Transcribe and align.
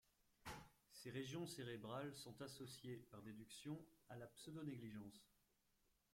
Ces 0.93 1.11
régions 1.11 1.45
cérébrales 1.45 2.15
sont 2.15 2.41
associées, 2.41 3.05
par 3.11 3.21
déduction, 3.21 3.79
à 4.09 4.15
la 4.17 4.25
pseudonégligence. 4.25 5.29